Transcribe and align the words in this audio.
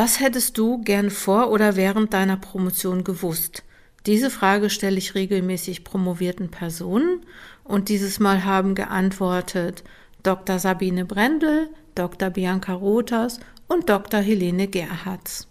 Was 0.00 0.20
hättest 0.20 0.56
du 0.58 0.80
gern 0.80 1.10
vor 1.10 1.50
oder 1.50 1.74
während 1.74 2.14
deiner 2.14 2.36
Promotion 2.36 3.02
gewusst? 3.02 3.64
Diese 4.06 4.30
Frage 4.30 4.70
stelle 4.70 4.96
ich 4.96 5.16
regelmäßig 5.16 5.82
promovierten 5.82 6.52
Personen 6.52 7.26
und 7.64 7.88
dieses 7.88 8.20
Mal 8.20 8.44
haben 8.44 8.76
geantwortet 8.76 9.82
Dr. 10.22 10.60
Sabine 10.60 11.04
Brendel, 11.04 11.68
Dr. 11.96 12.30
Bianca 12.30 12.74
Rothers 12.74 13.40
und 13.66 13.90
Dr. 13.90 14.20
Helene 14.20 14.68
Gerhards. 14.68 15.48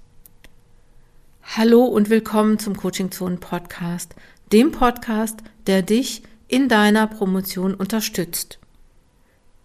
Hallo 1.44 1.84
und 1.84 2.10
willkommen 2.10 2.58
zum 2.58 2.78
Coaching 2.78 3.12
Zone 3.12 3.36
Podcast, 3.36 4.16
dem 4.54 4.72
Podcast, 4.72 5.42
der 5.66 5.82
dich 5.82 6.24
in 6.48 6.70
deiner 6.70 7.08
Promotion 7.08 7.74
unterstützt. 7.74 8.60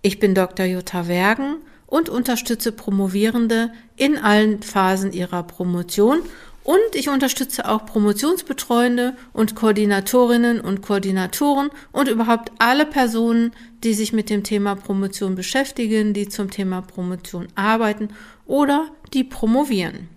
Ich 0.02 0.18
bin 0.18 0.34
Dr. 0.34 0.66
Jutta 0.66 1.06
Wergen 1.06 1.58
und 1.92 2.08
unterstütze 2.08 2.72
Promovierende 2.72 3.70
in 3.96 4.16
allen 4.16 4.62
Phasen 4.62 5.12
ihrer 5.12 5.42
Promotion 5.42 6.20
und 6.64 6.78
ich 6.94 7.10
unterstütze 7.10 7.68
auch 7.68 7.84
Promotionsbetreuende 7.84 9.14
und 9.34 9.54
Koordinatorinnen 9.54 10.62
und 10.62 10.80
Koordinatoren 10.80 11.68
und 11.92 12.08
überhaupt 12.08 12.50
alle 12.58 12.86
Personen, 12.86 13.52
die 13.84 13.92
sich 13.92 14.14
mit 14.14 14.30
dem 14.30 14.42
Thema 14.42 14.74
Promotion 14.74 15.34
beschäftigen, 15.34 16.14
die 16.14 16.30
zum 16.30 16.50
Thema 16.50 16.80
Promotion 16.80 17.48
arbeiten 17.56 18.08
oder 18.46 18.88
die 19.12 19.24
promovieren. 19.24 20.08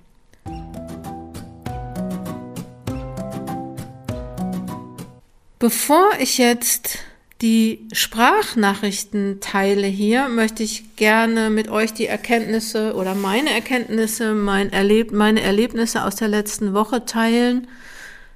Bevor 5.60 6.12
ich 6.20 6.38
jetzt 6.38 7.00
die 7.46 7.86
Sprachnachrichten 7.92 9.40
teile 9.40 9.86
hier, 9.86 10.30
möchte 10.30 10.64
ich 10.64 10.96
gerne 10.96 11.52
mit 11.52 11.70
euch 11.70 11.94
die 11.94 12.08
Erkenntnisse 12.08 12.96
oder 12.96 13.14
meine 13.14 13.52
Erkenntnisse, 13.52 14.34
mein 14.34 14.74
Erleb 14.74 15.12
meine 15.12 15.44
Erlebnisse 15.44 16.06
aus 16.06 16.16
der 16.16 16.28
letzten 16.28 16.74
Woche 16.74 17.06
teilen, 17.06 17.68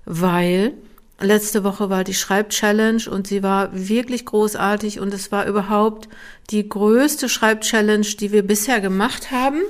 weil 0.06 0.74
letzte 1.20 1.64
Woche 1.64 1.90
war 1.90 2.04
die 2.04 2.14
Schreibchallenge 2.14 3.10
und 3.10 3.26
sie 3.26 3.42
war 3.42 3.72
wirklich 3.74 4.26
großartig 4.26 5.00
und 5.00 5.12
es 5.12 5.32
war 5.32 5.48
überhaupt 5.48 6.08
die 6.52 6.70
größte 6.70 7.30
Schreibchallenge, 7.30 8.06
die 8.20 8.32
wir 8.32 8.44
bisher 8.44 8.80
gemacht 8.80 9.32
haben. 9.32 9.62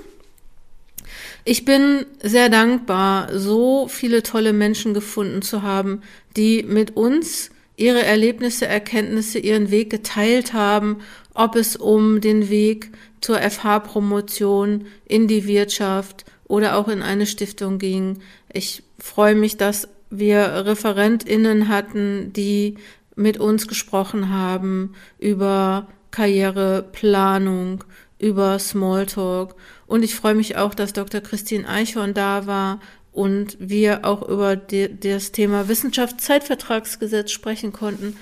Ich 1.46 1.64
bin 1.64 2.06
sehr 2.22 2.50
dankbar, 2.50 3.30
so 3.40 3.88
viele 3.88 4.22
tolle 4.22 4.52
Menschen 4.52 4.94
gefunden 4.94 5.42
zu 5.42 5.62
haben, 5.62 6.02
die 6.36 6.64
mit 6.64 6.98
uns 6.98 7.52
ihre 7.80 8.04
Erlebnisse, 8.04 8.68
Erkenntnisse, 8.68 9.40
ihren 9.40 9.72
Weg 9.72 9.90
geteilt 9.90 10.54
haben, 10.54 10.98
ob 11.34 11.56
es 11.56 11.76
um 11.76 12.20
den 12.20 12.50
Weg 12.50 12.92
zur 13.22 13.38
FH-Promotion 13.38 14.86
in 15.06 15.28
die 15.28 15.48
Wirtschaft 15.48 16.26
oder 16.46 16.76
auch 16.76 16.88
in 16.90 17.02
eine 17.02 17.26
Stiftung 17.26 17.80
ging. 17.80 18.20
Ich 18.52 18.84
freue 18.98 19.36
mich, 19.36 19.56
dass 19.56 19.88
wir 20.10 20.66
ReferentInnen 20.66 21.70
hatten, 21.70 22.34
die 22.34 22.76
mit 23.16 23.40
uns 23.40 23.68
gesprochen 23.68 24.30
haben 24.30 24.94
über 25.18 25.88
Karriereplanung, 26.12 27.84
über 28.18 28.60
Smalltalk. 28.60 29.56
Und 29.88 30.04
ich 30.04 30.16
freue 30.16 30.36
mich 30.36 30.58
auch, 30.58 30.74
dass 30.74 30.94
Dr. 30.94 31.22
Christine 31.22 31.68
Eichhorn 31.68 32.14
da 32.14 32.46
war 32.46 32.80
und 33.12 33.58
wir 33.60 34.06
auch 34.06 34.28
über 34.28 34.56
die, 34.56 35.00
das 35.00 35.32
Thema 35.32 35.68
Wissenschaftszeitvertragsgesetz 35.68 37.32
sprechen 37.32 37.74
konnten. 37.74 38.16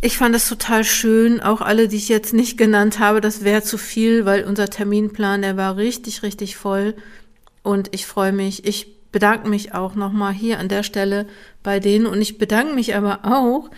Ich 0.00 0.18
fand 0.18 0.34
das 0.34 0.48
total 0.48 0.84
schön, 0.84 1.40
auch 1.40 1.60
alle, 1.60 1.88
die 1.88 1.96
ich 1.96 2.08
jetzt 2.08 2.34
nicht 2.34 2.58
genannt 2.58 2.98
habe, 2.98 3.20
das 3.20 3.42
wäre 3.42 3.62
zu 3.62 3.78
viel, 3.78 4.26
weil 4.26 4.44
unser 4.44 4.68
Terminplan, 4.68 5.42
der 5.42 5.56
war 5.56 5.76
richtig, 5.76 6.22
richtig 6.22 6.56
voll. 6.56 6.94
Und 7.62 7.94
ich 7.94 8.04
freue 8.04 8.32
mich, 8.32 8.66
ich 8.66 8.94
bedanke 9.12 9.48
mich 9.48 9.72
auch 9.72 9.94
nochmal 9.94 10.32
hier 10.32 10.58
an 10.58 10.68
der 10.68 10.82
Stelle 10.82 11.26
bei 11.62 11.80
denen 11.80 12.04
und 12.04 12.20
ich 12.20 12.36
bedanke 12.36 12.74
mich 12.74 12.94
aber 12.96 13.20
auch, 13.22 13.70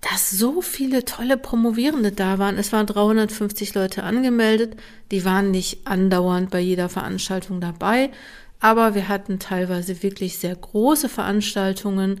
dass 0.00 0.30
so 0.30 0.62
viele 0.62 1.04
tolle 1.04 1.36
Promovierende 1.36 2.12
da 2.12 2.38
waren. 2.38 2.56
Es 2.56 2.72
waren 2.72 2.86
350 2.86 3.74
Leute 3.74 4.02
angemeldet, 4.02 4.76
die 5.10 5.24
waren 5.24 5.50
nicht 5.50 5.86
andauernd 5.86 6.50
bei 6.50 6.60
jeder 6.60 6.88
Veranstaltung 6.88 7.60
dabei, 7.60 8.10
aber 8.60 8.94
wir 8.94 9.08
hatten 9.08 9.38
teilweise 9.38 10.02
wirklich 10.02 10.38
sehr 10.38 10.56
große 10.56 11.08
Veranstaltungen 11.08 12.20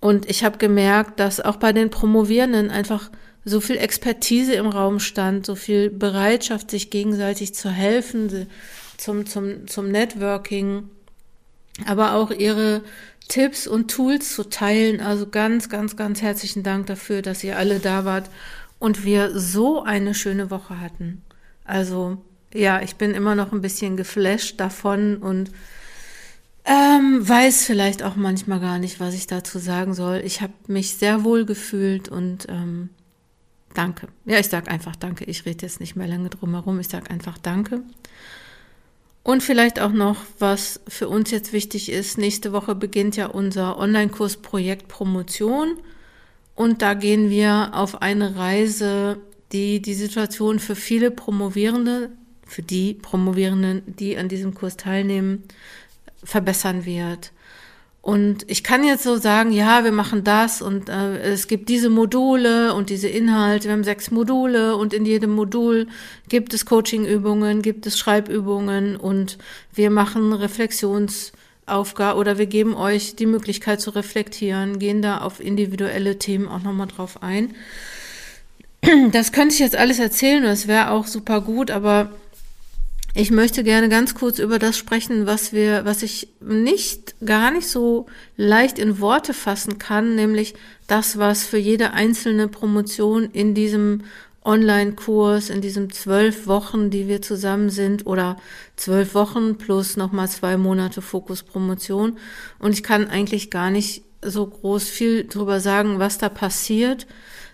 und 0.00 0.28
ich 0.28 0.44
habe 0.44 0.58
gemerkt, 0.58 1.18
dass 1.20 1.40
auch 1.40 1.56
bei 1.56 1.72
den 1.72 1.90
Promovierenden 1.90 2.70
einfach 2.70 3.10
so 3.44 3.60
viel 3.60 3.76
Expertise 3.76 4.54
im 4.54 4.66
Raum 4.66 4.98
stand, 4.98 5.46
so 5.46 5.54
viel 5.54 5.88
Bereitschaft, 5.88 6.70
sich 6.70 6.90
gegenseitig 6.90 7.54
zu 7.54 7.70
helfen, 7.70 8.48
zum, 8.96 9.24
zum, 9.26 9.66
zum 9.68 9.88
Networking, 9.90 10.90
aber 11.86 12.14
auch 12.14 12.30
ihre 12.30 12.82
Tipps 13.28 13.66
und 13.66 13.90
Tools 13.90 14.34
zu 14.34 14.48
teilen. 14.48 15.00
Also 15.00 15.28
ganz, 15.28 15.68
ganz, 15.68 15.96
ganz 15.96 16.22
herzlichen 16.22 16.62
Dank 16.62 16.86
dafür, 16.86 17.22
dass 17.22 17.44
ihr 17.44 17.56
alle 17.56 17.78
da 17.78 18.04
wart 18.04 18.30
und 18.78 19.04
wir 19.04 19.38
so 19.38 19.82
eine 19.82 20.14
schöne 20.14 20.50
Woche 20.50 20.80
hatten. 20.80 21.22
Also 21.64 22.18
ja, 22.56 22.82
ich 22.82 22.96
bin 22.96 23.12
immer 23.12 23.34
noch 23.34 23.52
ein 23.52 23.60
bisschen 23.60 23.96
geflasht 23.96 24.58
davon 24.60 25.18
und 25.18 25.50
ähm, 26.64 27.26
weiß 27.26 27.64
vielleicht 27.64 28.02
auch 28.02 28.16
manchmal 28.16 28.58
gar 28.58 28.78
nicht, 28.78 28.98
was 28.98 29.14
ich 29.14 29.26
dazu 29.26 29.58
sagen 29.58 29.94
soll. 29.94 30.22
Ich 30.24 30.40
habe 30.40 30.52
mich 30.66 30.96
sehr 30.96 31.22
wohl 31.22 31.44
gefühlt 31.44 32.08
und 32.08 32.46
ähm, 32.48 32.90
danke. 33.72 34.08
Ja, 34.24 34.40
ich 34.40 34.48
sage 34.48 34.70
einfach 34.70 34.96
danke. 34.96 35.24
Ich 35.24 35.46
rede 35.46 35.64
jetzt 35.64 35.78
nicht 35.78 35.94
mehr 35.94 36.08
lange 36.08 36.28
drum 36.28 36.54
herum. 36.54 36.80
Ich 36.80 36.88
sage 36.88 37.10
einfach 37.10 37.38
danke. 37.38 37.82
Und 39.22 39.42
vielleicht 39.42 39.80
auch 39.80 39.92
noch, 39.92 40.18
was 40.38 40.80
für 40.88 41.08
uns 41.08 41.30
jetzt 41.30 41.52
wichtig 41.52 41.90
ist. 41.90 42.18
Nächste 42.18 42.52
Woche 42.52 42.74
beginnt 42.74 43.16
ja 43.16 43.26
unser 43.26 43.78
Online-Kurs 43.78 44.38
Projekt 44.38 44.88
Promotion. 44.88 45.78
Und 46.54 46.82
da 46.82 46.94
gehen 46.94 47.30
wir 47.30 47.70
auf 47.74 48.02
eine 48.02 48.36
Reise, 48.36 49.18
die 49.52 49.80
die 49.82 49.94
Situation 49.94 50.58
für 50.58 50.74
viele 50.74 51.10
Promovierende 51.10 52.10
für 52.46 52.62
die 52.62 52.94
Promovierenden, 52.94 53.82
die 53.86 54.16
an 54.16 54.28
diesem 54.28 54.54
Kurs 54.54 54.76
teilnehmen, 54.76 55.42
verbessern 56.24 56.84
wird. 56.86 57.32
Und 58.06 58.48
ich 58.48 58.62
kann 58.62 58.84
jetzt 58.84 59.02
so 59.02 59.16
sagen, 59.16 59.50
ja, 59.50 59.82
wir 59.82 59.90
machen 59.90 60.22
das 60.22 60.62
und 60.62 60.88
äh, 60.88 61.18
es 61.18 61.48
gibt 61.48 61.68
diese 61.68 61.90
Module 61.90 62.72
und 62.72 62.88
diese 62.88 63.08
Inhalte. 63.08 63.64
Wir 63.64 63.72
haben 63.72 63.82
sechs 63.82 64.12
Module 64.12 64.76
und 64.76 64.94
in 64.94 65.04
jedem 65.04 65.34
Modul 65.34 65.88
gibt 66.28 66.54
es 66.54 66.66
Coachingübungen, 66.66 67.62
gibt 67.62 67.84
es 67.84 67.98
Schreibübungen 67.98 68.96
und 68.96 69.38
wir 69.74 69.90
machen 69.90 70.32
Reflexionsaufgaben 70.32 72.20
oder 72.20 72.38
wir 72.38 72.46
geben 72.46 72.76
euch 72.76 73.16
die 73.16 73.26
Möglichkeit 73.26 73.80
zu 73.80 73.90
reflektieren, 73.90 74.78
gehen 74.78 75.02
da 75.02 75.18
auf 75.18 75.40
individuelle 75.40 76.16
Themen 76.16 76.46
auch 76.46 76.62
nochmal 76.62 76.86
drauf 76.86 77.24
ein. 77.24 77.56
Das 79.10 79.32
könnte 79.32 79.52
ich 79.52 79.58
jetzt 79.58 79.74
alles 79.74 79.98
erzählen 79.98 80.44
und 80.44 80.50
es 80.50 80.68
wäre 80.68 80.90
auch 80.90 81.08
super 81.08 81.40
gut, 81.40 81.72
aber 81.72 82.12
ich 83.16 83.30
möchte 83.30 83.64
gerne 83.64 83.88
ganz 83.88 84.14
kurz 84.14 84.38
über 84.38 84.58
das 84.58 84.76
sprechen, 84.76 85.24
was 85.24 85.54
wir, 85.54 85.86
was 85.86 86.02
ich 86.02 86.28
nicht, 86.40 87.14
gar 87.24 87.50
nicht 87.50 87.66
so 87.66 88.06
leicht 88.36 88.78
in 88.78 89.00
Worte 89.00 89.32
fassen 89.32 89.78
kann, 89.78 90.14
nämlich 90.14 90.54
das, 90.86 91.16
was 91.16 91.44
für 91.44 91.56
jede 91.56 91.92
einzelne 91.92 92.46
Promotion 92.46 93.24
in 93.32 93.54
diesem 93.54 94.02
Online-Kurs, 94.44 95.48
in 95.48 95.62
diesen 95.62 95.90
zwölf 95.90 96.46
Wochen, 96.46 96.90
die 96.90 97.08
wir 97.08 97.22
zusammen 97.22 97.70
sind, 97.70 98.06
oder 98.06 98.36
zwölf 98.76 99.14
Wochen 99.14 99.56
plus 99.56 99.96
nochmal 99.96 100.28
zwei 100.28 100.58
Monate 100.58 101.00
Fokus-Promotion. 101.00 102.18
Und 102.58 102.72
ich 102.74 102.82
kann 102.82 103.08
eigentlich 103.08 103.50
gar 103.50 103.70
nicht 103.70 104.02
so 104.20 104.46
groß 104.46 104.84
viel 104.90 105.26
drüber 105.26 105.60
sagen, 105.60 105.98
was 105.98 106.18
da 106.18 106.28
passiert, 106.28 107.06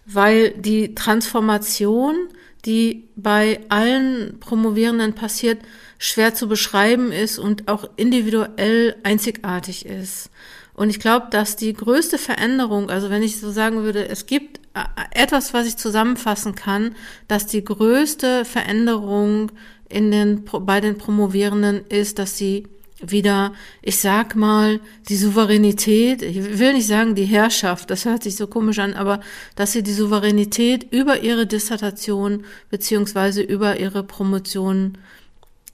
weil 0.07 0.51
die 0.51 0.97
Transformation, 0.97 2.17
die 2.65 3.09
bei 3.17 3.61
allen 3.69 4.39
Promovierenden 4.41 5.15
passiert, 5.15 5.61
schwer 5.99 6.35
zu 6.35 6.49
beschreiben 6.49 7.13
ist 7.13 7.39
und 7.39 7.69
auch 7.69 7.89
individuell 7.97 8.97
einzigartig 9.03 9.87
ist. 9.87 10.31
Und 10.75 10.91
ich 10.91 11.01
glaube, 11.01 11.27
dass 11.31 11.57
die 11.57 11.73
größte 11.73 12.19
Veränderung, 12.19 12.89
also 12.89 13.11
wenn 13.11 13.23
ich 13.23 13.39
so 13.41 13.51
sagen 13.51 13.83
würde, 13.83 14.09
es 14.09 14.27
gibt 14.27 14.61
äh, 14.75 14.85
etwas, 15.13 15.53
was 15.53 15.67
ich 15.67 15.77
zusammenfassen 15.77 16.55
kann, 16.55 16.95
dass 17.29 17.47
die 17.47 17.63
größte 17.63 18.45
Veränderung 18.45 19.53
in 19.89 20.11
den, 20.11 20.45
bei 20.45 20.81
den 20.81 20.97
Promovierenden 20.97 21.87
ist, 21.89 22.19
dass 22.19 22.39
sie 22.39 22.67
wieder, 23.03 23.53
ich 23.83 23.99
sag 23.99 24.37
mal, 24.37 24.81
die 25.09 25.17
Souveränität, 25.17 26.23
ich 26.23 26.59
will 26.59 26.75
nicht 26.75 26.87
sagen 26.87 27.15
die 27.15 27.25
Herrschaft, 27.25 27.91
das 27.91 28.05
hört 28.05 28.23
sich 28.23 28.37
so 28.37 28.47
komisch 28.47 28.79
an, 28.79 28.95
aber 28.95 29.21
dass 29.57 29.73
sie 29.73 29.83
die 29.83 29.93
Souveränität 29.93 30.93
über 30.93 31.21
ihre 31.21 31.47
Dissertation 31.47 32.45
beziehungsweise 32.71 33.43
über 33.43 33.79
ihre 33.79 34.03
Promotion 34.03 34.99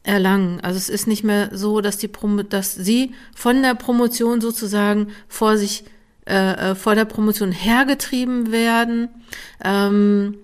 erlangen. 0.03 0.61
Also 0.61 0.79
es 0.79 0.89
ist 0.89 1.07
nicht 1.07 1.25
mehr 1.25 1.51
so, 1.53 1.81
dass 1.81 1.99
die 1.99 2.09
Promo 2.09 2.43
dass 2.43 2.75
sie 2.75 3.13
von 3.35 3.63
der 3.63 3.75
Promotion 3.75 4.41
sozusagen 4.41 5.09
vor 5.29 5.57
sich 5.59 5.85
äh, 6.27 6.71
äh 6.71 6.75
vor 6.75 6.95
der 6.95 7.05
Promotion 7.05 7.53
hergetrieben 7.53 8.51
werden. 8.51 9.09
Ähm, 9.63 10.39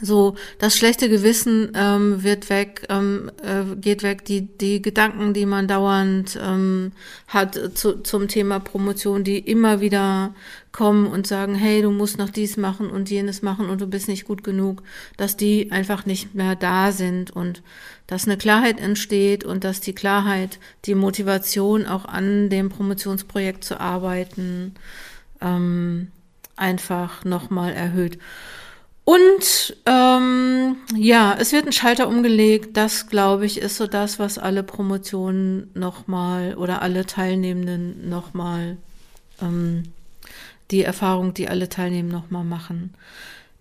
so 0.00 0.36
das 0.58 0.76
schlechte 0.76 1.08
Gewissen 1.08 1.72
ähm, 1.74 2.22
wird 2.22 2.50
weg, 2.50 2.86
ähm, 2.88 3.30
äh, 3.42 3.76
geht 3.76 4.02
weg, 4.02 4.24
die 4.24 4.42
die 4.42 4.80
Gedanken, 4.82 5.34
die 5.34 5.46
man 5.46 5.68
dauernd 5.68 6.38
ähm, 6.42 6.92
hat 7.26 7.58
zu, 7.74 8.02
zum 8.02 8.28
Thema 8.28 8.60
Promotion, 8.60 9.24
die 9.24 9.38
immer 9.38 9.80
wieder 9.80 10.34
kommen 10.72 11.06
und 11.06 11.26
sagen, 11.26 11.54
hey, 11.54 11.82
du 11.82 11.90
musst 11.90 12.18
noch 12.18 12.30
dies 12.30 12.56
machen 12.56 12.90
und 12.90 13.10
jenes 13.10 13.42
machen 13.42 13.68
und 13.68 13.80
du 13.80 13.86
bist 13.86 14.08
nicht 14.08 14.24
gut 14.24 14.44
genug, 14.44 14.82
dass 15.16 15.36
die 15.36 15.72
einfach 15.72 16.06
nicht 16.06 16.34
mehr 16.34 16.54
da 16.54 16.92
sind 16.92 17.30
und 17.30 17.62
dass 18.06 18.26
eine 18.26 18.36
Klarheit 18.36 18.80
entsteht 18.80 19.44
und 19.44 19.64
dass 19.64 19.80
die 19.80 19.94
Klarheit 19.94 20.58
die 20.84 20.94
Motivation 20.94 21.86
auch 21.86 22.04
an 22.04 22.48
dem 22.48 22.68
Promotionsprojekt 22.68 23.64
zu 23.64 23.80
arbeiten 23.80 24.74
ähm, 25.40 26.08
einfach 26.56 27.24
nochmal 27.24 27.72
erhöht. 27.72 28.18
Und 29.08 29.74
ähm, 29.86 30.76
ja, 30.94 31.34
es 31.40 31.52
wird 31.52 31.64
ein 31.64 31.72
Schalter 31.72 32.08
umgelegt. 32.08 32.76
Das, 32.76 33.06
glaube 33.06 33.46
ich, 33.46 33.56
ist 33.56 33.76
so 33.76 33.86
das, 33.86 34.18
was 34.18 34.36
alle 34.36 34.62
Promotionen 34.62 35.70
nochmal 35.72 36.54
oder 36.56 36.82
alle 36.82 37.06
Teilnehmenden 37.06 38.10
nochmal, 38.10 38.76
ähm, 39.40 39.84
die 40.70 40.82
Erfahrung, 40.82 41.32
die 41.32 41.48
alle 41.48 41.70
Teilnehmer 41.70 42.12
nochmal 42.12 42.44
machen. 42.44 42.92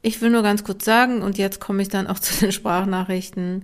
Ich 0.02 0.20
will 0.20 0.32
nur 0.32 0.44
ganz 0.44 0.66
kurz 0.66 0.84
sagen, 0.84 1.22
und 1.22 1.38
jetzt 1.38 1.62
komme 1.62 1.82
ich 1.82 1.88
dann 1.88 2.08
auch 2.08 2.20
zu 2.20 2.38
den 2.42 2.52
Sprachnachrichten, 2.52 3.64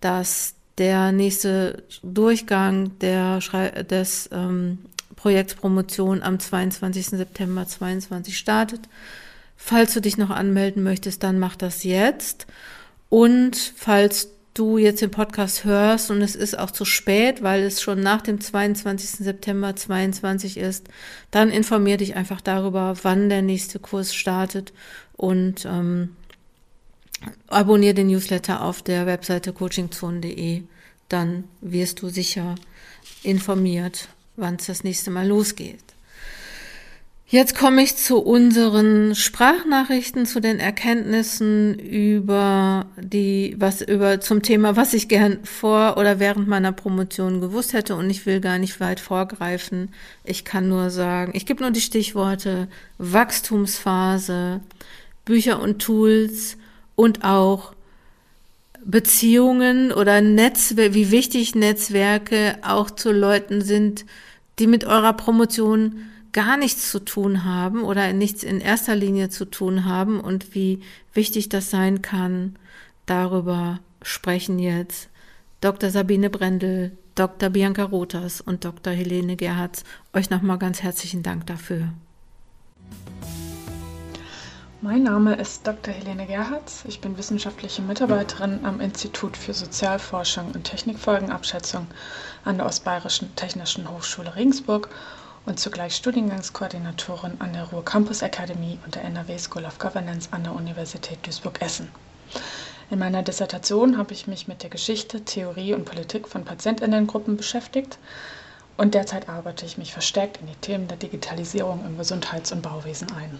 dass 0.00 0.54
der 0.78 1.12
nächste 1.12 1.84
Durchgang 2.02 2.98
der 2.98 3.40
Schrei 3.40 3.68
des 3.84 4.28
ähm, 4.32 4.78
Projekts 5.14 5.54
Promotion 5.54 6.24
am 6.24 6.40
22. 6.40 7.06
September 7.06 7.68
2022 7.68 8.36
startet. 8.36 8.80
Falls 9.62 9.92
du 9.94 10.00
dich 10.00 10.16
noch 10.16 10.30
anmelden 10.30 10.82
möchtest, 10.82 11.22
dann 11.22 11.38
mach 11.38 11.54
das 11.54 11.84
jetzt. 11.84 12.46
Und 13.08 13.56
falls 13.76 14.30
du 14.54 14.78
jetzt 14.78 15.00
den 15.00 15.12
Podcast 15.12 15.64
hörst 15.64 16.10
und 16.10 16.22
es 16.22 16.34
ist 16.34 16.58
auch 16.58 16.72
zu 16.72 16.84
spät, 16.84 17.42
weil 17.42 17.62
es 17.62 17.80
schon 17.80 18.00
nach 18.00 18.22
dem 18.22 18.40
22. 18.40 19.10
September 19.24 19.76
22 19.76 20.56
ist, 20.56 20.88
dann 21.30 21.50
informier 21.50 21.98
dich 21.98 22.16
einfach 22.16 22.40
darüber, 22.40 22.96
wann 23.02 23.28
der 23.28 23.42
nächste 23.42 23.78
Kurs 23.78 24.12
startet 24.14 24.72
und 25.16 25.66
ähm, 25.66 26.16
abonniere 27.46 27.94
den 27.94 28.08
Newsletter 28.08 28.64
auf 28.64 28.82
der 28.82 29.06
Webseite 29.06 29.52
coachingzone.de. 29.52 30.62
Dann 31.08 31.44
wirst 31.60 32.02
du 32.02 32.08
sicher 32.08 32.56
informiert, 33.22 34.08
wann 34.36 34.56
es 34.56 34.66
das 34.66 34.82
nächste 34.82 35.10
Mal 35.10 35.28
losgeht. 35.28 35.89
Jetzt 37.32 37.56
komme 37.56 37.80
ich 37.82 37.96
zu 37.96 38.18
unseren 38.18 39.14
Sprachnachrichten, 39.14 40.26
zu 40.26 40.40
den 40.40 40.58
Erkenntnissen 40.58 41.78
über 41.78 42.86
die, 43.00 43.54
was 43.56 43.82
über 43.82 44.20
zum 44.20 44.42
Thema, 44.42 44.74
was 44.74 44.94
ich 44.94 45.06
gern 45.06 45.38
vor 45.44 45.96
oder 45.96 46.18
während 46.18 46.48
meiner 46.48 46.72
Promotion 46.72 47.40
gewusst 47.40 47.72
hätte. 47.72 47.94
Und 47.94 48.10
ich 48.10 48.26
will 48.26 48.40
gar 48.40 48.58
nicht 48.58 48.80
weit 48.80 48.98
vorgreifen. 48.98 49.90
Ich 50.24 50.44
kann 50.44 50.68
nur 50.68 50.90
sagen, 50.90 51.30
ich 51.36 51.46
gebe 51.46 51.62
nur 51.62 51.70
die 51.70 51.80
Stichworte 51.80 52.66
Wachstumsphase, 52.98 54.60
Bücher 55.24 55.62
und 55.62 55.80
Tools 55.80 56.56
und 56.96 57.22
auch 57.22 57.74
Beziehungen 58.84 59.92
oder 59.92 60.20
Netzwerke, 60.20 60.94
wie 60.94 61.12
wichtig 61.12 61.54
Netzwerke 61.54 62.58
auch 62.62 62.90
zu 62.90 63.12
Leuten 63.12 63.62
sind, 63.62 64.04
die 64.58 64.66
mit 64.66 64.84
eurer 64.84 65.12
Promotion 65.12 66.09
gar 66.32 66.56
nichts 66.56 66.90
zu 66.90 67.00
tun 67.00 67.44
haben 67.44 67.82
oder 67.82 68.12
nichts 68.12 68.42
in 68.42 68.60
erster 68.60 68.94
Linie 68.94 69.28
zu 69.28 69.44
tun 69.44 69.84
haben 69.84 70.20
und 70.20 70.54
wie 70.54 70.80
wichtig 71.12 71.48
das 71.48 71.70
sein 71.70 72.02
kann, 72.02 72.56
darüber 73.06 73.80
sprechen 74.02 74.58
jetzt 74.58 75.08
Dr. 75.60 75.90
Sabine 75.90 76.30
Brendel, 76.30 76.96
Dr. 77.14 77.50
Bianca 77.50 77.84
Rotas 77.84 78.40
und 78.40 78.64
Dr. 78.64 78.92
Helene 78.92 79.36
Gerhards. 79.36 79.84
Euch 80.14 80.30
nochmal 80.30 80.58
ganz 80.58 80.82
herzlichen 80.82 81.22
Dank 81.22 81.46
dafür. 81.46 81.88
Mein 84.82 85.02
Name 85.02 85.34
ist 85.34 85.66
Dr. 85.66 85.92
Helene 85.92 86.26
Gerhards. 86.26 86.84
Ich 86.88 87.02
bin 87.02 87.18
wissenschaftliche 87.18 87.82
Mitarbeiterin 87.82 88.64
am 88.64 88.80
Institut 88.80 89.36
für 89.36 89.52
Sozialforschung 89.52 90.52
und 90.52 90.64
Technikfolgenabschätzung 90.64 91.86
an 92.44 92.56
der 92.56 92.64
Ostbayerischen 92.64 93.36
Technischen 93.36 93.90
Hochschule 93.90 94.34
Regensburg 94.34 94.88
und 95.50 95.58
zugleich 95.58 95.96
Studiengangskoordinatorin 95.96 97.40
an 97.40 97.52
der 97.52 97.64
Ruhr 97.64 97.84
Campus 97.84 98.22
Akademie 98.22 98.78
und 98.84 98.94
der 98.94 99.02
NRW 99.02 99.36
School 99.36 99.64
of 99.64 99.80
Governance 99.80 100.28
an 100.30 100.44
der 100.44 100.54
Universität 100.54 101.26
Duisburg-Essen. 101.26 101.88
In 102.88 103.00
meiner 103.00 103.24
Dissertation 103.24 103.98
habe 103.98 104.14
ich 104.14 104.28
mich 104.28 104.46
mit 104.46 104.62
der 104.62 104.70
Geschichte, 104.70 105.24
Theorie 105.24 105.74
und 105.74 105.86
Politik 105.86 106.28
von 106.28 106.44
Patientinnengruppen 106.44 107.36
beschäftigt 107.36 107.98
und 108.76 108.94
derzeit 108.94 109.28
arbeite 109.28 109.66
ich 109.66 109.76
mich 109.76 109.92
verstärkt 109.92 110.36
in 110.40 110.46
die 110.46 110.54
Themen 110.54 110.86
der 110.86 110.98
Digitalisierung 110.98 111.84
im 111.84 111.98
Gesundheits- 111.98 112.52
und 112.52 112.62
Bauwesen 112.62 113.10
ein. 113.10 113.36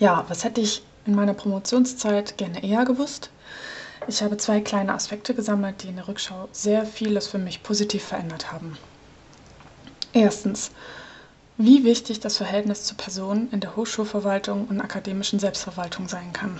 Ja, 0.00 0.24
was 0.28 0.42
hätte 0.42 0.60
ich 0.60 0.82
in 1.04 1.14
meiner 1.14 1.34
Promotionszeit 1.34 2.38
gerne 2.38 2.64
eher 2.64 2.84
gewusst? 2.84 3.30
Ich 4.08 4.20
habe 4.20 4.36
zwei 4.36 4.60
kleine 4.60 4.94
Aspekte 4.94 5.32
gesammelt, 5.32 5.84
die 5.84 5.88
in 5.90 5.96
der 5.96 6.08
Rückschau 6.08 6.48
sehr 6.50 6.86
vieles 6.86 7.28
für 7.28 7.38
mich 7.38 7.62
positiv 7.62 8.02
verändert 8.02 8.50
haben. 8.50 8.76
Erstens, 10.16 10.70
wie 11.58 11.84
wichtig 11.84 12.20
das 12.20 12.38
Verhältnis 12.38 12.84
zu 12.84 12.94
Personen 12.94 13.50
in 13.52 13.60
der 13.60 13.76
Hochschulverwaltung 13.76 14.66
und 14.66 14.80
akademischen 14.80 15.38
Selbstverwaltung 15.38 16.08
sein 16.08 16.32
kann. 16.32 16.58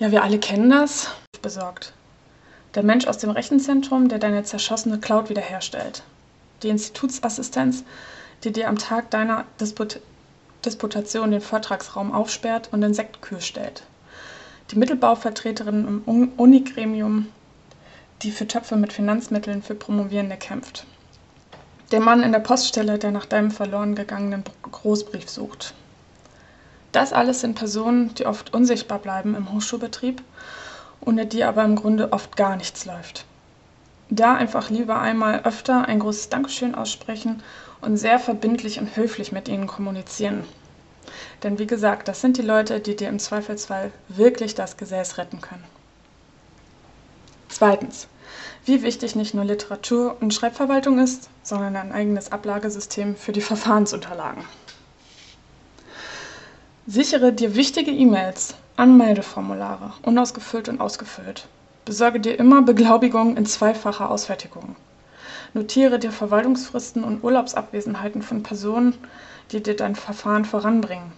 Ja, 0.00 0.10
wir 0.10 0.24
alle 0.24 0.40
kennen 0.40 0.70
das. 0.70 1.12
Besorgt. 1.42 1.92
Der 2.74 2.82
Mensch 2.82 3.06
aus 3.06 3.18
dem 3.18 3.30
Rechenzentrum, 3.30 4.08
der 4.08 4.18
deine 4.18 4.42
zerschossene 4.42 4.98
Cloud 4.98 5.28
wiederherstellt. 5.30 6.02
Die 6.64 6.68
Institutsassistenz, 6.68 7.84
die 8.42 8.50
dir 8.50 8.66
am 8.66 8.76
Tag 8.76 9.12
deiner 9.12 9.44
Disput 9.60 10.00
Disputation 10.64 11.30
den 11.30 11.40
Vortragsraum 11.40 12.10
aufsperrt 12.12 12.70
und 12.72 12.80
den 12.80 12.92
Sektkühl 12.92 13.40
stellt. 13.40 13.84
Die 14.72 14.76
Mittelbauvertreterin 14.76 16.02
im 16.08 16.32
Unigremium, 16.36 17.28
die 18.22 18.32
für 18.32 18.48
Töpfe 18.48 18.74
mit 18.74 18.92
Finanzmitteln 18.92 19.62
für 19.62 19.76
Promovierende 19.76 20.36
kämpft. 20.36 20.86
Der 21.92 22.00
Mann 22.00 22.24
in 22.24 22.32
der 22.32 22.40
Poststelle, 22.40 22.98
der 22.98 23.12
nach 23.12 23.26
deinem 23.26 23.52
verloren 23.52 23.94
gegangenen 23.94 24.42
Großbrief 24.62 25.30
sucht. 25.30 25.72
Das 26.90 27.12
alles 27.12 27.42
sind 27.42 27.54
Personen, 27.54 28.12
die 28.14 28.26
oft 28.26 28.52
unsichtbar 28.52 28.98
bleiben 28.98 29.36
im 29.36 29.52
Hochschulbetrieb, 29.52 30.22
ohne 31.00 31.26
die 31.26 31.44
aber 31.44 31.62
im 31.62 31.76
Grunde 31.76 32.12
oft 32.12 32.36
gar 32.36 32.56
nichts 32.56 32.86
läuft. 32.86 33.24
Da 34.08 34.34
einfach 34.34 34.70
lieber 34.70 35.00
einmal 35.00 35.42
öfter 35.42 35.86
ein 35.86 36.00
großes 36.00 36.28
Dankeschön 36.28 36.74
aussprechen 36.74 37.42
und 37.80 37.96
sehr 37.96 38.18
verbindlich 38.18 38.80
und 38.80 38.96
höflich 38.96 39.30
mit 39.30 39.48
ihnen 39.48 39.66
kommunizieren. 39.66 40.44
Denn 41.42 41.58
wie 41.58 41.66
gesagt, 41.66 42.08
das 42.08 42.20
sind 42.20 42.36
die 42.36 42.42
Leute, 42.42 42.80
die 42.80 42.96
dir 42.96 43.08
im 43.08 43.18
Zweifelsfall 43.20 43.92
wirklich 44.08 44.54
das 44.54 44.76
Gesäß 44.76 45.18
retten 45.18 45.40
können. 45.40 45.64
Zweitens, 47.48 48.08
wie 48.64 48.82
wichtig 48.82 49.14
nicht 49.14 49.34
nur 49.34 49.44
Literatur 49.44 50.16
und 50.20 50.34
Schreibverwaltung 50.34 50.98
ist, 50.98 51.28
sondern 51.42 51.76
ein 51.76 51.92
eigenes 51.92 52.32
Ablagesystem 52.32 53.16
für 53.16 53.32
die 53.32 53.40
Verfahrensunterlagen. 53.40 54.44
Sichere 56.86 57.32
dir 57.32 57.54
wichtige 57.54 57.90
E-Mails, 57.90 58.54
Anmeldeformulare, 58.76 59.92
unausgefüllt 60.02 60.68
und 60.68 60.80
ausgefüllt. 60.80 61.48
Besorge 61.84 62.20
dir 62.20 62.38
immer 62.38 62.62
Beglaubigungen 62.62 63.36
in 63.36 63.46
zweifacher 63.46 64.10
Ausfertigung. 64.10 64.76
Notiere 65.54 65.98
dir 65.98 66.12
Verwaltungsfristen 66.12 67.02
und 67.04 67.24
Urlaubsabwesenheiten 67.24 68.22
von 68.22 68.42
Personen, 68.42 68.94
die 69.52 69.62
dir 69.62 69.74
dein 69.74 69.94
Verfahren 69.94 70.44
voranbringen. 70.44 71.12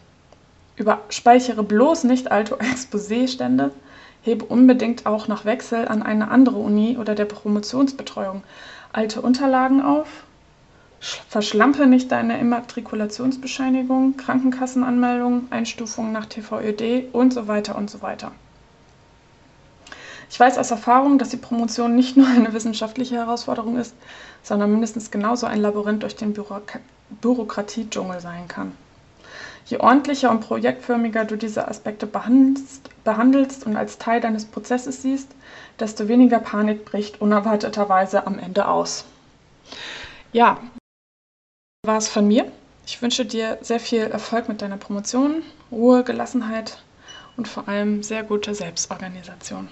Überspeichere 0.77 1.63
bloß 1.63 2.05
nicht 2.05 2.31
alte 2.31 2.55
Exposé-Stände, 2.61 3.73
hebe 4.29 4.45
unbedingt 4.45 5.07
auch 5.07 5.27
nach 5.27 5.45
Wechsel 5.45 5.89
an 5.89 6.03
eine 6.03 6.31
andere 6.31 6.57
Uni 6.57 6.99
oder 6.99 7.15
der 7.15 7.25
Promotionsbetreuung 7.25 8.43
alte 8.93 9.21
Unterlagen 9.23 9.83
auf, 9.83 10.09
verschlampe 11.01 11.87
nicht 11.87 12.11
deine 12.13 12.39
Immatrikulationsbescheinigung, 12.39 14.17
Krankenkassenanmeldung, 14.17 15.47
Einstufung 15.51 16.13
nach 16.13 16.27
TVÖD 16.27 17.13
und 17.13 17.33
so 17.33 17.49
weiter 17.49 17.77
und 17.77 17.91
so 17.91 18.03
weiter. 18.03 18.33
Ich 20.31 20.39
weiß 20.39 20.59
aus 20.59 20.71
Erfahrung, 20.71 21.19
dass 21.19 21.31
die 21.31 21.39
Promotion 21.39 21.97
nicht 21.97 22.17
nur 22.17 22.27
eine 22.27 22.53
wissenschaftliche 22.53 23.17
Herausforderung 23.17 23.79
ist, 23.79 23.95
sondern 24.43 24.71
mindestens 24.71 25.11
genauso 25.11 25.47
ein 25.47 25.61
Labyrinth 25.61 26.03
durch 26.03 26.17
den 26.17 26.35
Bürok 26.35 26.81
Bürokratiedschungel 27.23 28.21
sein 28.21 28.47
kann. 28.47 28.73
Je 29.69 29.81
ordentlicher 29.81 30.31
und 30.31 30.41
projektförmiger 30.41 31.27
du 31.27 31.37
diese 31.37 31.69
Aspekte 31.69 32.07
behandelst, 32.07 32.89
behandelst 33.05 33.67
und 33.67 33.77
als 33.77 33.99
Teil 33.99 34.21
deines 34.21 34.47
Prozesses 34.47 35.03
siehst, 35.03 35.29
desto 35.79 36.09
weniger 36.09 36.39
Panik 36.39 36.87
bricht 36.87 37.21
unerwarteterweise 37.21 38.27
am 38.27 38.39
Ende 38.39 38.67
aus. 38.67 39.05
Ja, 40.33 40.59
war 41.85 41.99
es 41.99 42.09
von 42.09 42.27
mir. 42.27 42.51
Ich 42.87 43.03
wünsche 43.03 43.27
dir 43.27 43.59
sehr 43.61 43.79
viel 43.79 44.01
Erfolg 44.01 44.49
mit 44.49 44.63
deiner 44.63 44.79
Promotion, 44.79 45.43
Ruhe, 45.71 46.03
Gelassenheit 46.03 46.83
und 47.37 47.47
vor 47.47 47.69
allem 47.69 48.03
sehr 48.03 48.23
gute 48.23 48.55
Selbstorganisation. 48.55 49.69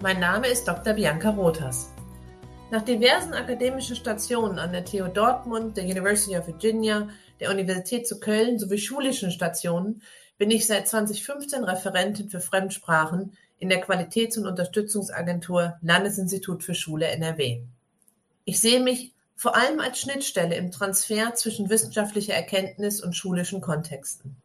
Mein 0.00 0.18
Name 0.18 0.48
ist 0.48 0.66
Dr. 0.66 0.94
Bianca 0.94 1.30
Rothers. 1.30 1.90
Nach 2.70 2.82
diversen 2.82 3.34
akademischen 3.34 3.96
Stationen 3.96 4.60
an 4.60 4.70
der 4.70 4.84
TU 4.84 5.08
Dortmund, 5.08 5.76
der 5.76 5.82
University 5.82 6.38
of 6.38 6.46
Virginia, 6.46 7.08
der 7.40 7.50
Universität 7.50 8.06
zu 8.06 8.20
Köln 8.20 8.60
sowie 8.60 8.78
schulischen 8.78 9.32
Stationen 9.32 10.02
bin 10.38 10.52
ich 10.52 10.68
seit 10.68 10.86
2015 10.86 11.64
Referentin 11.64 12.30
für 12.30 12.38
Fremdsprachen 12.38 13.36
in 13.58 13.70
der 13.70 13.82
Qualitäts- 13.82 14.38
und 14.38 14.46
Unterstützungsagentur 14.46 15.78
Landesinstitut 15.82 16.62
für 16.62 16.76
Schule 16.76 17.08
NRW. 17.08 17.62
Ich 18.44 18.60
sehe 18.60 18.78
mich 18.78 19.14
vor 19.34 19.56
allem 19.56 19.80
als 19.80 19.98
Schnittstelle 19.98 20.54
im 20.54 20.70
Transfer 20.70 21.34
zwischen 21.34 21.70
wissenschaftlicher 21.70 22.34
Erkenntnis 22.34 23.02
und 23.02 23.16
schulischen 23.16 23.60
Kontexten. 23.60 24.36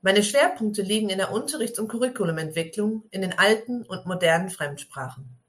Meine 0.00 0.22
Schwerpunkte 0.22 0.80
liegen 0.80 1.10
in 1.10 1.18
der 1.18 1.30
Unterrichts- 1.30 1.78
und 1.78 1.88
Curriculumentwicklung 1.88 3.02
in 3.10 3.20
den 3.20 3.38
alten 3.38 3.82
und 3.82 4.06
modernen 4.06 4.48
Fremdsprachen. 4.48 5.41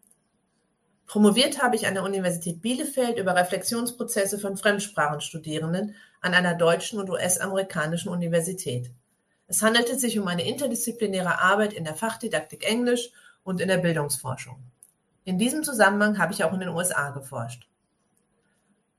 Promoviert 1.06 1.62
habe 1.62 1.76
ich 1.76 1.86
an 1.86 1.94
der 1.94 2.04
Universität 2.04 2.62
Bielefeld 2.62 3.20
über 3.20 3.36
Reflexionsprozesse 3.36 4.40
von 4.40 4.58
Fremdsprachenstudierenden 4.58 5.96
an 6.22 6.34
einer 6.34 6.56
deutschen 6.56 7.00
und 7.00 7.10
US-amerikanischen 7.10 8.10
Universität. 8.10 8.92
Es 9.48 9.62
handelte 9.62 10.00
sich 10.00 10.18
um 10.18 10.28
eine 10.28 10.48
interdisziplinäre 10.48 11.40
Arbeit 11.40 11.74
in 11.74 11.84
der 11.84 11.96
Fachdidaktik 11.96 12.66
Englisch 12.68 13.12
und 13.44 13.62
in 13.62 13.68
der 13.68 13.78
Bildungsforschung. 13.78 14.64
In 15.26 15.38
diesem 15.38 15.64
Zusammenhang 15.64 16.18
habe 16.18 16.34
ich 16.34 16.44
auch 16.44 16.54
in 16.54 16.62
den 16.62 16.70
USA 16.70 17.12
geforscht. 17.12 17.68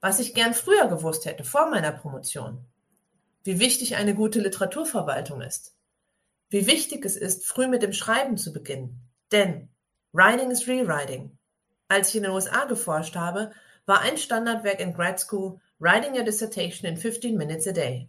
Was 0.00 0.20
ich 0.20 0.34
gern 0.34 0.54
früher 0.54 0.86
gewusst 0.88 1.24
hätte, 1.24 1.44
vor 1.44 1.70
meiner 1.70 1.92
Promotion. 1.92 2.64
Wie 3.42 3.58
wichtig 3.58 3.96
eine 3.96 4.14
gute 4.14 4.40
Literaturverwaltung 4.40 5.40
ist. 5.40 5.74
Wie 6.50 6.66
wichtig 6.66 7.04
es 7.04 7.16
ist, 7.16 7.46
früh 7.46 7.66
mit 7.68 7.82
dem 7.82 7.92
Schreiben 7.92 8.36
zu 8.36 8.52
beginnen. 8.52 9.00
Denn 9.32 9.70
Writing 10.12 10.50
is 10.50 10.68
Rewriting. 10.68 11.36
Als 11.88 12.08
ich 12.08 12.16
in 12.16 12.22
den 12.22 12.32
USA 12.32 12.64
geforscht 12.64 13.16
habe, 13.16 13.52
war 13.86 14.00
ein 14.00 14.16
Standardwerk 14.16 14.80
in 14.80 14.94
Grad 14.94 15.20
School 15.20 15.60
Writing 15.78 16.18
a 16.18 16.22
Dissertation 16.22 16.90
in 16.90 16.96
15 16.96 17.36
Minutes 17.36 17.66
a 17.68 17.72
Day. 17.72 18.08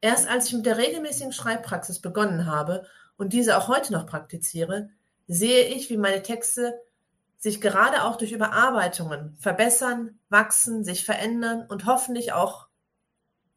Erst 0.00 0.28
als 0.28 0.46
ich 0.46 0.52
mit 0.52 0.66
der 0.66 0.78
regelmäßigen 0.78 1.32
Schreibpraxis 1.32 2.00
begonnen 2.00 2.46
habe 2.46 2.86
und 3.16 3.32
diese 3.32 3.56
auch 3.56 3.68
heute 3.68 3.92
noch 3.92 4.06
praktiziere, 4.06 4.90
sehe 5.26 5.64
ich, 5.64 5.90
wie 5.90 5.96
meine 5.96 6.22
Texte 6.22 6.80
sich 7.38 7.60
gerade 7.60 8.04
auch 8.04 8.16
durch 8.16 8.32
Überarbeitungen 8.32 9.36
verbessern, 9.38 10.18
wachsen, 10.28 10.84
sich 10.84 11.04
verändern 11.04 11.66
und 11.68 11.86
hoffentlich 11.86 12.32
auch 12.32 12.68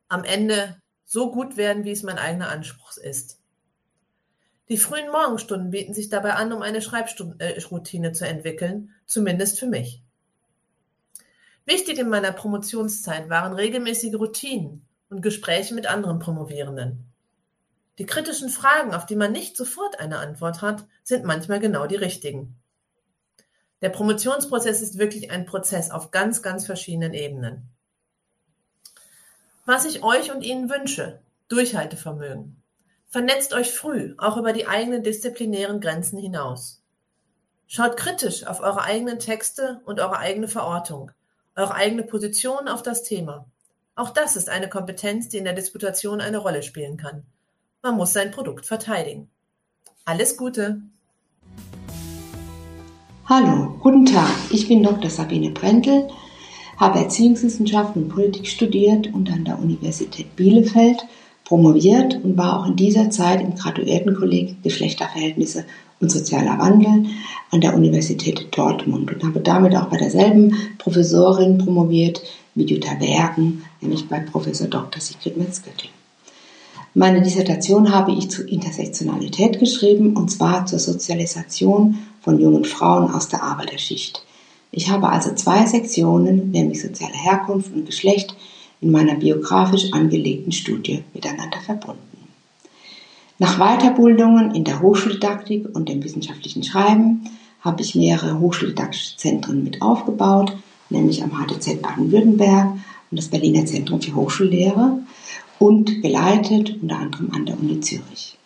am 0.07 0.23
Ende 0.23 0.81
so 1.05 1.31
gut 1.31 1.57
werden, 1.57 1.85
wie 1.85 1.91
es 1.91 2.03
mein 2.03 2.17
eigener 2.17 2.49
Anspruch 2.49 2.97
ist. 2.97 3.38
Die 4.69 4.77
frühen 4.77 5.11
Morgenstunden 5.11 5.71
bieten 5.71 5.93
sich 5.93 6.09
dabei 6.09 6.33
an, 6.33 6.53
um 6.53 6.61
eine 6.61 6.81
Schreibroutine 6.81 8.09
äh, 8.09 8.13
zu 8.13 8.27
entwickeln, 8.27 8.93
zumindest 9.07 9.59
für 9.59 9.65
mich. 9.65 10.03
Wichtig 11.65 11.97
in 11.97 12.09
meiner 12.09 12.31
Promotionszeit 12.31 13.29
waren 13.29 13.53
regelmäßige 13.53 14.15
Routinen 14.15 14.85
und 15.09 15.21
Gespräche 15.21 15.73
mit 15.73 15.87
anderen 15.87 16.19
Promovierenden. 16.19 17.05
Die 17.97 18.05
kritischen 18.05 18.49
Fragen, 18.49 18.93
auf 18.93 19.05
die 19.05 19.15
man 19.15 19.31
nicht 19.31 19.57
sofort 19.57 19.99
eine 19.99 20.19
Antwort 20.19 20.61
hat, 20.61 20.87
sind 21.03 21.25
manchmal 21.25 21.59
genau 21.59 21.85
die 21.87 21.95
richtigen. 21.95 22.55
Der 23.81 23.89
Promotionsprozess 23.89 24.81
ist 24.81 24.97
wirklich 24.97 25.31
ein 25.31 25.45
Prozess 25.45 25.89
auf 25.89 26.11
ganz, 26.11 26.41
ganz 26.41 26.65
verschiedenen 26.65 27.13
Ebenen. 27.13 27.69
Was 29.65 29.85
ich 29.85 30.03
euch 30.03 30.31
und 30.31 30.41
Ihnen 30.41 30.69
wünsche, 30.69 31.21
Durchhaltevermögen. 31.47 32.58
Vernetzt 33.11 33.55
euch 33.55 33.71
früh, 33.71 34.13
auch 34.19 34.37
über 34.37 34.53
die 34.53 34.67
eigenen 34.67 35.01
disziplinären 35.01 35.81
Grenzen 35.81 36.19
hinaus. 36.19 36.83
Schaut 37.65 37.97
kritisch 37.97 38.45
auf 38.45 38.59
eure 38.59 38.83
eigenen 38.83 39.17
Texte 39.17 39.81
und 39.85 39.99
eure 39.99 40.19
eigene 40.19 40.47
Verortung, 40.47 41.09
eure 41.55 41.73
eigene 41.73 42.03
Position 42.03 42.67
auf 42.67 42.83
das 42.83 43.01
Thema. 43.01 43.47
Auch 43.95 44.11
das 44.11 44.35
ist 44.35 44.47
eine 44.47 44.69
Kompetenz, 44.69 45.27
die 45.27 45.39
in 45.39 45.43
der 45.43 45.53
Disputation 45.53 46.21
eine 46.21 46.37
Rolle 46.37 46.61
spielen 46.61 46.97
kann. 46.97 47.23
Man 47.81 47.95
muss 47.95 48.13
sein 48.13 48.29
Produkt 48.29 48.67
verteidigen. 48.67 49.27
Alles 50.05 50.37
Gute! 50.37 50.79
Hallo, 53.25 53.75
guten 53.81 54.05
Tag. 54.05 54.29
Ich 54.51 54.67
bin 54.67 54.83
Dr. 54.83 55.09
Sabine 55.09 55.49
Brendel, 55.49 56.09
habe 56.77 56.99
Erziehungswissenschaften 56.99 58.03
und 58.03 58.09
Politik 58.09 58.45
studiert 58.45 59.07
und 59.07 59.31
an 59.31 59.45
der 59.45 59.57
Universität 59.57 60.35
Bielefeld 60.35 61.03
promoviert 61.49 62.23
und 62.23 62.37
war 62.37 62.59
auch 62.59 62.67
in 62.67 62.75
dieser 62.75 63.09
Zeit 63.09 63.41
im 63.41 63.55
Graduiertenkolleg 63.55 64.61
Geschlechterverhältnisse 64.61 65.65
und 65.99 66.11
sozialer 66.11 66.59
Wandel 66.59 67.05
an 67.49 67.59
der 67.59 67.73
Universität 67.73 68.55
Dortmund 68.55 69.11
und 69.11 69.23
habe 69.23 69.39
damit 69.39 69.75
auch 69.75 69.87
bei 69.87 69.97
derselben 69.97 70.55
Professorin 70.77 71.57
promoviert 71.57 72.21
wie 72.53 72.65
Jutta 72.65 72.99
Werken, 72.99 73.63
nämlich 73.81 74.07
bei 74.07 74.19
Professor 74.19 74.67
Dr. 74.67 75.01
Sigrid 75.01 75.37
Metzgöttel. 75.37 75.89
Meine 76.93 77.23
Dissertation 77.23 77.91
habe 77.91 78.11
ich 78.11 78.29
zu 78.29 78.43
Intersektionalität 78.43 79.59
geschrieben 79.59 80.15
und 80.15 80.29
zwar 80.29 80.67
zur 80.67 80.77
Sozialisation 80.77 81.97
von 82.21 82.39
jungen 82.39 82.65
Frauen 82.65 83.11
aus 83.11 83.27
der 83.27 83.41
Arbeiterschicht. 83.41 84.23
Ich 84.69 84.91
habe 84.91 85.09
also 85.09 85.33
zwei 85.33 85.65
Sektionen, 85.65 86.51
nämlich 86.51 86.79
soziale 86.79 87.15
Herkunft 87.15 87.73
und 87.73 87.87
Geschlecht, 87.87 88.35
in 88.81 88.91
meiner 88.91 89.15
biografisch 89.15 89.91
angelegten 89.93 90.51
Studie 90.51 91.03
miteinander 91.13 91.59
verbunden. 91.59 91.99
Nach 93.37 93.57
Weiterbildungen 93.57 94.53
in 94.53 94.63
der 94.65 94.81
Hochschuldidaktik 94.81 95.67
und 95.73 95.87
dem 95.87 96.03
wissenschaftlichen 96.03 96.63
Schreiben 96.63 97.21
habe 97.61 97.81
ich 97.81 97.95
mehrere 97.95 98.39
hochschuldidaktische 98.39 99.17
Zentren 99.17 99.63
mit 99.63 99.81
aufgebaut, 99.81 100.55
nämlich 100.89 101.23
am 101.23 101.31
HTZ 101.31 101.81
Baden-Württemberg 101.81 102.71
und 103.11 103.17
das 103.17 103.29
Berliner 103.29 103.65
Zentrum 103.65 104.01
für 104.01 104.15
Hochschullehre 104.15 104.99
und 105.57 106.01
geleitet 106.01 106.81
unter 106.81 106.97
anderem 106.97 107.31
an 107.33 107.45
der 107.45 107.59
Uni 107.59 107.79
Zürich. 107.79 108.37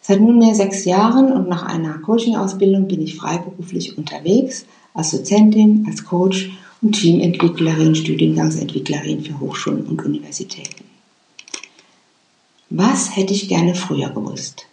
Seit 0.00 0.20
nunmehr 0.20 0.54
sechs 0.54 0.84
Jahren 0.84 1.32
und 1.32 1.48
nach 1.48 1.62
einer 1.62 1.98
Coaching-Ausbildung 1.98 2.88
bin 2.88 3.02
ich 3.02 3.16
freiberuflich 3.16 3.96
unterwegs 3.96 4.66
als 4.94 5.12
Dozentin, 5.12 5.86
als 5.88 6.04
Coach 6.04 6.50
und 6.82 6.92
Teamentwicklerin, 6.92 7.94
Studiengangsentwicklerin 7.94 9.22
für 9.22 9.38
Hochschulen 9.38 9.86
und 9.86 10.04
Universitäten. 10.04 10.84
Was 12.70 13.16
hätte 13.16 13.32
ich 13.32 13.48
gerne 13.48 13.74
früher 13.74 14.10
gewusst? 14.10 14.66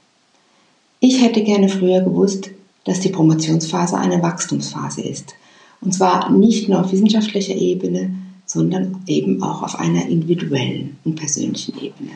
Ich 1.00 1.22
hätte 1.22 1.44
gerne 1.44 1.70
früher 1.70 2.02
gewusst, 2.02 2.50
dass 2.86 3.00
die 3.00 3.10
Promotionsphase 3.10 3.98
eine 3.98 4.22
Wachstumsphase 4.22 5.02
ist. 5.02 5.36
Und 5.82 5.94
zwar 5.94 6.32
nicht 6.32 6.68
nur 6.68 6.82
auf 6.82 6.92
wissenschaftlicher 6.92 7.56
Ebene, 7.56 8.12
sondern 8.46 9.04
eben 9.06 9.44
auch 9.44 9.62
auf 9.62 9.80
einer 9.80 10.08
individuellen 10.08 10.98
und 11.06 11.16
persönlichen 11.16 11.76
Ebene. 11.76 12.12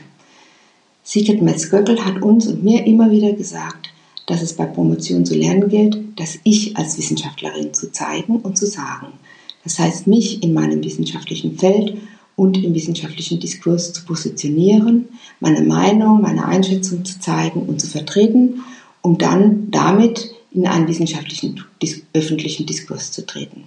Sigrid 1.04 1.42
Metz-Göckel 1.42 2.04
hat 2.04 2.22
uns 2.22 2.48
und 2.48 2.64
mir 2.64 2.86
immer 2.86 3.12
wieder 3.12 3.34
gesagt, 3.34 3.90
dass 4.26 4.42
es 4.42 4.54
bei 4.54 4.66
Promotion 4.66 5.26
zu 5.26 5.36
lernen 5.36 5.70
gilt, 5.70 5.98
das 6.16 6.40
Ich 6.44 6.76
als 6.78 6.98
Wissenschaftlerin 6.98 7.74
zu 7.74 7.92
zeigen 7.92 8.38
und 8.38 8.58
zu 8.58 8.66
sagen. 8.66 9.08
Das 9.63 9.79
heißt, 9.79 10.08
mich 10.08 10.43
in 10.43 10.53
meinem 10.53 10.84
wissenschaftlichen 10.84 11.58
Feld 11.58 11.98
und 12.36 12.62
im 12.63 12.74
wissenschaftlichen 12.74 13.39
Diskurs 13.39 13.93
zu 13.93 14.05
positionieren, 14.05 15.08
meine 15.39 15.62
Meinung, 15.62 16.22
meine 16.22 16.46
Einschätzung 16.46 17.05
zu 17.05 17.20
zeigen 17.20 17.63
und 17.63 17.79
zu 17.79 17.88
vertreten, 17.88 18.63
um 19.01 19.17
dann 19.17 19.70
damit 19.72 20.32
in 20.51 20.67
einen 20.67 20.88
wissenschaftlichen 20.88 21.63
öffentlichen 22.13 22.65
Diskurs 22.65 23.12
zu 23.12 23.25
treten. 23.25 23.63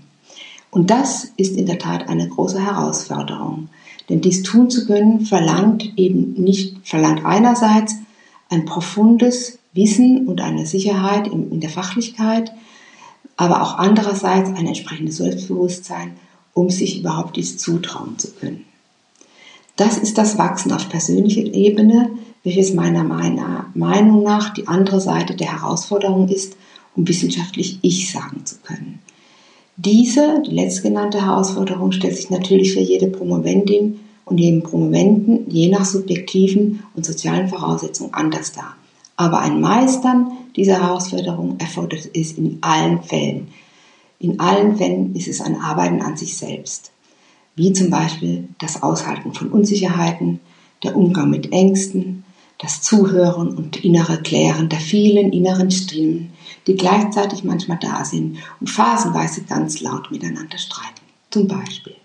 Und 0.70 0.90
das 0.90 1.32
ist 1.36 1.56
in 1.56 1.66
der 1.66 1.78
Tat 1.78 2.08
eine 2.08 2.28
große 2.28 2.64
Herausforderung, 2.64 3.68
denn 4.08 4.20
dies 4.20 4.42
tun 4.42 4.70
zu 4.70 4.86
können 4.86 5.22
verlangt 5.26 5.92
eben 5.96 6.34
nicht, 6.34 6.76
verlangt 6.84 7.24
einerseits 7.24 7.96
ein 8.50 8.64
profundes 8.64 9.58
Wissen 9.72 10.26
und 10.26 10.40
eine 10.40 10.66
Sicherheit 10.66 11.28
in 11.28 11.60
der 11.60 11.70
Fachlichkeit, 11.70 12.52
aber 13.36 13.62
auch 13.62 13.78
andererseits 13.78 14.50
ein 14.50 14.66
entsprechendes 14.66 15.18
Selbstbewusstsein, 15.18 16.12
um 16.54 16.70
sich 16.70 17.00
überhaupt 17.00 17.36
dies 17.36 17.58
zutrauen 17.58 18.18
zu 18.18 18.32
können. 18.32 18.64
Das 19.76 19.98
ist 19.98 20.16
das 20.16 20.38
Wachsen 20.38 20.72
auf 20.72 20.88
persönlicher 20.88 21.44
Ebene, 21.44 22.10
welches 22.42 22.72
meiner 22.72 23.04
Meinung 23.04 24.22
nach 24.22 24.54
die 24.54 24.68
andere 24.68 25.00
Seite 25.00 25.34
der 25.34 25.52
Herausforderung 25.52 26.28
ist, 26.28 26.56
um 26.94 27.06
wissenschaftlich 27.06 27.78
Ich 27.82 28.10
sagen 28.10 28.46
zu 28.46 28.56
können. 28.62 29.00
Diese, 29.76 30.42
die 30.46 30.54
letztgenannte 30.54 31.26
Herausforderung, 31.26 31.92
stellt 31.92 32.16
sich 32.16 32.30
natürlich 32.30 32.72
für 32.72 32.80
jede 32.80 33.08
Promovendin 33.08 34.00
und 34.24 34.38
jeden 34.38 34.62
Promoventen 34.62 35.50
je 35.50 35.68
nach 35.68 35.84
subjektiven 35.84 36.82
und 36.94 37.04
sozialen 37.04 37.48
Voraussetzungen 37.48 38.14
anders 38.14 38.52
dar. 38.52 38.76
Aber 39.16 39.40
ein 39.40 39.60
Meistern 39.60 40.32
dieser 40.56 40.82
Herausforderung 40.82 41.58
erfordert 41.58 42.08
es 42.14 42.32
in 42.32 42.58
allen 42.62 43.02
Fällen. 43.02 43.48
In 44.18 44.40
allen 44.40 44.76
Fällen 44.76 45.14
ist 45.14 45.28
es 45.28 45.40
ein 45.40 45.60
Arbeiten 45.60 46.00
an 46.00 46.16
sich 46.16 46.36
selbst, 46.36 46.90
wie 47.54 47.72
zum 47.72 47.90
Beispiel 47.90 48.48
das 48.58 48.82
Aushalten 48.82 49.34
von 49.34 49.50
Unsicherheiten, 49.50 50.40
der 50.82 50.96
Umgang 50.96 51.30
mit 51.30 51.52
Ängsten, 51.52 52.25
das 52.58 52.80
Zuhören 52.80 53.54
und 53.54 53.84
innere 53.84 54.22
Klären 54.22 54.70
der 54.70 54.80
vielen 54.80 55.32
inneren 55.32 55.70
Stimmen, 55.70 56.32
die 56.66 56.75
gleichzeitig 56.75 57.44
manchmal 57.44 57.78
da 57.80 58.04
sind 58.04 58.38
und 58.60 58.70
phasenweise 58.70 59.42
ganz 59.42 59.80
laut 59.80 60.10
miteinander 60.10 60.56
streiten. 60.56 61.02
Zum 61.30 61.48
Beispiel. 61.48 61.96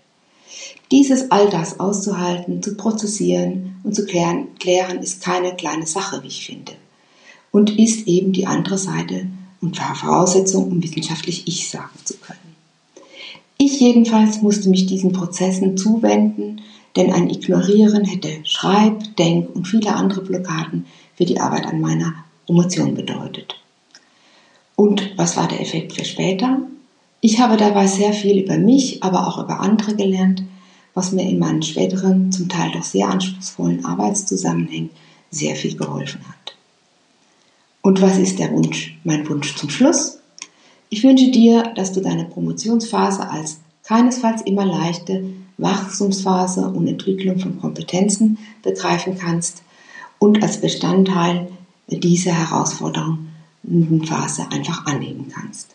Dieses 0.90 1.30
all 1.30 1.48
das 1.48 1.80
auszuhalten, 1.80 2.62
zu 2.62 2.76
prozessieren 2.76 3.76
und 3.82 3.94
zu 3.94 4.04
klären, 4.04 4.48
klären 4.58 4.98
ist 4.98 5.22
keine 5.22 5.56
kleine 5.56 5.86
Sache, 5.86 6.22
wie 6.22 6.28
ich 6.28 6.44
finde. 6.44 6.72
Und 7.52 7.78
ist 7.78 8.08
eben 8.08 8.32
die 8.32 8.46
andere 8.46 8.78
Seite 8.78 9.26
und 9.60 9.76
Voraussetzung, 9.76 10.68
um 10.68 10.82
wissenschaftlich 10.82 11.46
Ich 11.46 11.70
sagen 11.70 11.98
zu 12.04 12.16
können. 12.16 12.38
Ich 13.58 13.78
jedenfalls 13.78 14.42
musste 14.42 14.68
mich 14.68 14.86
diesen 14.86 15.12
Prozessen 15.12 15.76
zuwenden, 15.76 16.62
denn 16.96 17.12
ein 17.12 17.30
Ignorieren 17.30 18.04
hätte 18.04 18.40
Schreib-, 18.44 19.16
Denk- 19.16 19.54
und 19.54 19.68
viele 19.68 19.94
andere 19.94 20.22
Blockaden 20.22 20.86
für 21.14 21.24
die 21.24 21.38
Arbeit 21.38 21.66
an 21.66 21.80
meiner 21.80 22.12
Promotion 22.46 22.94
bedeutet. 22.94 23.54
Und 24.74 25.12
was 25.16 25.36
war 25.36 25.46
der 25.46 25.60
Effekt 25.60 25.92
für 25.92 26.04
später? 26.04 26.58
Ich 27.20 27.38
habe 27.38 27.56
dabei 27.56 27.86
sehr 27.86 28.12
viel 28.12 28.42
über 28.42 28.58
mich, 28.58 29.02
aber 29.02 29.28
auch 29.28 29.38
über 29.38 29.60
andere 29.60 29.94
gelernt, 29.94 30.42
was 30.92 31.12
mir 31.12 31.22
in 31.22 31.38
meinen 31.38 31.62
späteren, 31.62 32.32
zum 32.32 32.48
Teil 32.48 32.72
doch 32.72 32.82
sehr 32.82 33.08
anspruchsvollen 33.08 33.84
Arbeitszusammenhängen 33.84 34.90
sehr 35.30 35.54
viel 35.54 35.76
geholfen 35.76 36.20
hat. 36.28 36.51
Und 37.82 38.00
was 38.00 38.16
ist 38.16 38.38
der 38.38 38.52
Wunsch, 38.52 38.96
mein 39.02 39.28
Wunsch 39.28 39.56
zum 39.56 39.68
Schluss? 39.68 40.20
Ich 40.88 41.02
wünsche 41.02 41.30
dir, 41.30 41.72
dass 41.74 41.92
du 41.92 42.00
deine 42.00 42.24
Promotionsphase 42.24 43.28
als 43.28 43.58
keinesfalls 43.82 44.42
immer 44.42 44.64
leichte 44.64 45.24
Wachstumsphase 45.58 46.68
und 46.68 46.86
Entwicklung 46.86 47.38
von 47.38 47.60
Kompetenzen 47.60 48.38
begreifen 48.62 49.18
kannst 49.18 49.62
und 50.18 50.42
als 50.42 50.60
Bestandteil 50.60 51.48
dieser 51.88 52.32
herausfordernden 52.32 54.04
Phase 54.06 54.46
einfach 54.50 54.86
annehmen 54.86 55.32
kannst. 55.34 55.74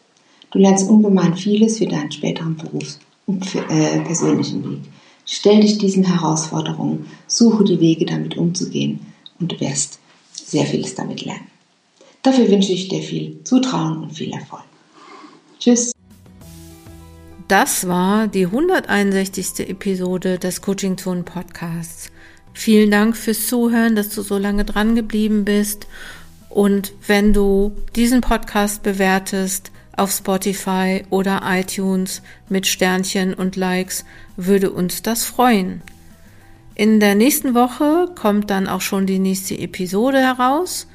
Du 0.51 0.59
lernst 0.59 0.89
ungemein 0.89 1.35
vieles 1.35 1.77
für 1.77 1.87
deinen 1.87 2.11
späteren 2.11 2.55
Berufs- 2.55 2.99
und 3.25 3.45
für, 3.45 3.69
äh, 3.69 3.99
persönlichen 3.99 4.63
Weg. 4.63 4.79
Stell 5.25 5.59
dich 5.59 5.77
diesen 5.77 6.05
Herausforderungen, 6.05 7.07
suche 7.27 7.65
die 7.65 7.81
Wege 7.81 8.05
damit 8.05 8.37
umzugehen 8.37 9.01
und 9.41 9.51
du 9.51 9.59
wirst 9.59 9.99
sehr 10.31 10.65
vieles 10.65 10.95
damit 10.95 11.25
lernen. 11.25 11.56
Dafür 12.27 12.51
wünsche 12.51 12.73
ich 12.73 12.89
dir 12.89 13.01
viel 13.01 13.41
Zutrauen 13.45 13.99
und 13.99 14.11
viel 14.11 14.33
Erfolg. 14.33 14.65
Tschüss. 15.59 15.93
Das 17.47 17.87
war 17.87 18.27
die 18.27 18.47
161. 18.47 19.69
Episode 19.69 20.37
des 20.37 20.61
Coaching 20.61 20.97
Zone 20.97 21.23
Podcasts. 21.23 22.11
Vielen 22.51 22.91
Dank 22.91 23.15
fürs 23.15 23.47
Zuhören, 23.47 23.95
dass 23.95 24.09
du 24.09 24.23
so 24.23 24.37
lange 24.37 24.65
dran 24.65 24.93
geblieben 24.93 25.45
bist. 25.45 25.87
Und 26.49 26.91
wenn 27.07 27.31
du 27.31 27.71
diesen 27.95 28.19
Podcast 28.19 28.83
bewertest 28.83 29.71
auf 29.95 30.11
Spotify 30.11 31.05
oder 31.09 31.43
iTunes 31.45 32.21
mit 32.49 32.67
Sternchen 32.67 33.35
und 33.35 33.55
Likes, 33.55 34.03
würde 34.35 34.71
uns 34.71 35.01
das 35.01 35.23
freuen. 35.23 35.81
In 36.75 36.99
der 36.99 37.15
nächsten 37.15 37.55
Woche 37.55 38.09
kommt 38.19 38.49
dann 38.49 38.67
auch 38.67 38.81
schon 38.81 39.05
die 39.05 39.19
nächste 39.19 39.57
Episode 39.57 40.19
heraus 40.19 40.87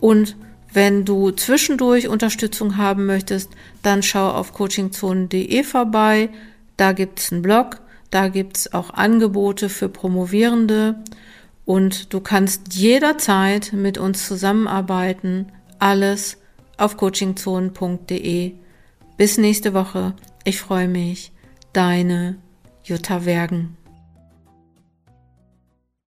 und 0.00 0.34
wenn 0.72 1.04
du 1.04 1.30
zwischendurch 1.30 2.08
Unterstützung 2.08 2.76
haben 2.76 3.06
möchtest, 3.06 3.50
dann 3.82 4.02
schau 4.02 4.30
auf 4.30 4.52
coachingzone.de 4.52 5.62
vorbei. 5.64 6.30
Da 6.76 6.92
gibt's 6.92 7.32
einen 7.32 7.42
Blog, 7.42 7.80
da 8.10 8.28
gibt's 8.28 8.72
auch 8.72 8.90
Angebote 8.90 9.68
für 9.68 9.88
Promovierende 9.88 11.02
und 11.64 12.12
du 12.12 12.20
kannst 12.20 12.74
jederzeit 12.74 13.72
mit 13.72 13.98
uns 13.98 14.26
zusammenarbeiten. 14.26 15.46
Alles 15.78 16.38
auf 16.76 16.96
coachingzone.de. 16.96 18.52
Bis 19.16 19.38
nächste 19.38 19.74
Woche. 19.74 20.14
Ich 20.44 20.60
freue 20.60 20.88
mich. 20.88 21.32
Deine 21.72 22.36
Jutta 22.84 23.24
Wergen. 23.24 23.76